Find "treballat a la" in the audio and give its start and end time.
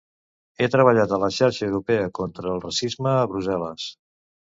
0.75-1.29